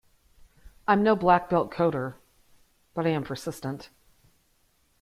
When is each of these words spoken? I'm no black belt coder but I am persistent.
I'm 0.87 1.03
no 1.03 1.15
black 1.15 1.47
belt 1.47 1.69
coder 1.71 2.15
but 2.95 3.05
I 3.05 3.11
am 3.11 3.23
persistent. 3.23 3.91